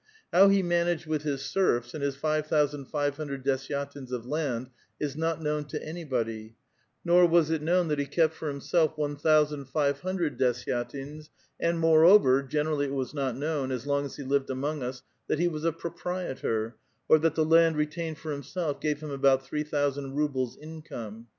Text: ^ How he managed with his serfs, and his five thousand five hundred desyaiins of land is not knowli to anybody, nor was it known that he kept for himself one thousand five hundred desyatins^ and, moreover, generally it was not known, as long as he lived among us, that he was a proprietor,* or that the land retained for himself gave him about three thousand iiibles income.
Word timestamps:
^ 0.01 0.03
How 0.33 0.49
he 0.49 0.63
managed 0.63 1.05
with 1.05 1.21
his 1.21 1.43
serfs, 1.45 1.93
and 1.93 2.01
his 2.03 2.15
five 2.15 2.47
thousand 2.47 2.85
five 2.85 3.17
hundred 3.17 3.45
desyaiins 3.45 4.11
of 4.11 4.25
land 4.25 4.71
is 4.99 5.15
not 5.15 5.39
knowli 5.43 5.67
to 5.69 5.83
anybody, 5.85 6.55
nor 7.05 7.27
was 7.27 7.51
it 7.51 7.61
known 7.61 7.87
that 7.89 7.99
he 7.99 8.07
kept 8.07 8.33
for 8.33 8.47
himself 8.47 8.97
one 8.97 9.15
thousand 9.15 9.65
five 9.65 9.99
hundred 9.99 10.39
desyatins^ 10.39 11.29
and, 11.59 11.79
moreover, 11.79 12.41
generally 12.41 12.87
it 12.87 12.93
was 12.95 13.13
not 13.13 13.37
known, 13.37 13.69
as 13.71 13.85
long 13.85 14.03
as 14.03 14.15
he 14.15 14.23
lived 14.23 14.49
among 14.49 14.81
us, 14.81 15.03
that 15.27 15.37
he 15.37 15.47
was 15.47 15.63
a 15.65 15.71
proprietor,* 15.71 16.77
or 17.07 17.19
that 17.19 17.35
the 17.35 17.45
land 17.45 17.75
retained 17.77 18.17
for 18.17 18.31
himself 18.31 18.81
gave 18.81 19.01
him 19.01 19.11
about 19.11 19.45
three 19.45 19.61
thousand 19.63 20.15
iiibles 20.17 20.57
income. 20.59 21.27